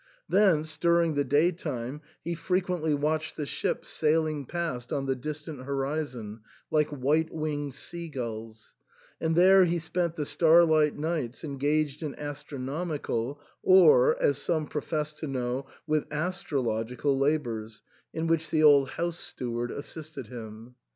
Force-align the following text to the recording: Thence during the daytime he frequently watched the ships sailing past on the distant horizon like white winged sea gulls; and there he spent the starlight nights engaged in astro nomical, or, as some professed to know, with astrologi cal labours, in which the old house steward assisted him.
Thence 0.27 0.77
during 0.77 1.13
the 1.13 1.23
daytime 1.23 2.01
he 2.23 2.33
frequently 2.33 2.95
watched 2.95 3.37
the 3.37 3.45
ships 3.45 3.89
sailing 3.89 4.47
past 4.47 4.91
on 4.91 5.05
the 5.05 5.15
distant 5.15 5.61
horizon 5.63 6.39
like 6.71 6.87
white 6.89 7.31
winged 7.31 7.75
sea 7.75 8.09
gulls; 8.09 8.73
and 9.19 9.35
there 9.35 9.65
he 9.65 9.77
spent 9.77 10.15
the 10.15 10.25
starlight 10.25 10.97
nights 10.97 11.43
engaged 11.43 12.01
in 12.01 12.15
astro 12.15 12.57
nomical, 12.57 13.37
or, 13.61 14.19
as 14.19 14.39
some 14.39 14.65
professed 14.65 15.19
to 15.19 15.27
know, 15.27 15.67
with 15.85 16.09
astrologi 16.09 16.97
cal 16.99 17.15
labours, 17.15 17.83
in 18.11 18.25
which 18.25 18.49
the 18.49 18.63
old 18.63 18.89
house 18.89 19.19
steward 19.19 19.69
assisted 19.69 20.29
him. 20.29 20.73